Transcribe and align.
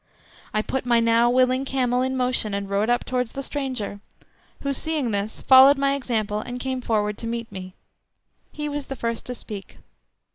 I 0.51 0.63
put 0.63 0.83
my 0.87 0.99
now 0.99 1.29
willing 1.29 1.63
camel 1.63 2.01
in 2.01 2.17
motion 2.17 2.55
and 2.55 2.67
rode 2.67 2.89
up 2.89 3.05
towards 3.05 3.33
the 3.33 3.43
stranger, 3.43 3.99
who 4.63 4.73
seeing 4.73 5.11
this 5.11 5.41
followed 5.41 5.77
my 5.77 5.93
example 5.93 6.39
and 6.39 6.59
came 6.59 6.81
forward 6.81 7.19
to 7.19 7.27
meet 7.27 7.51
me. 7.51 7.75
He 8.51 8.67
was 8.67 8.85
the 8.87 8.95
first 8.95 9.27
to 9.27 9.35
speak. 9.35 9.77